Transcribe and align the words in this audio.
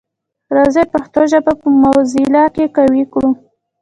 راځی 0.55 0.83
پښتو 0.93 1.21
ژبه 1.31 1.53
په 1.61 1.67
موزیلا 1.81 2.45
کي 2.55 2.65
قوي 2.75 3.03
کړو. 3.13 3.31